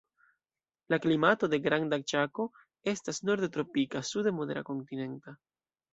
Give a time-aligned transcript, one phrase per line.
[0.93, 2.47] La klimato de Granda Ĉako
[2.95, 5.41] estas norde tropika, sude modera kontinenta.